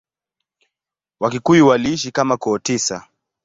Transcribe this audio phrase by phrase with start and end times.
[1.21, 2.97] Wakikuyu waliishi kama koo tisa.